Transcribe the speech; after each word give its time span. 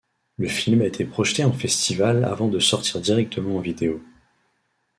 Le 0.37 0.47
film 0.47 0.81
a 0.81 0.87
été 0.87 1.05
projeté 1.05 1.43
en 1.43 1.51
festival 1.53 2.25
avant 2.25 2.47
de 2.47 2.57
sortir 2.57 2.99
directement 3.01 3.57
en 3.57 3.59
vidéo. 3.59 4.01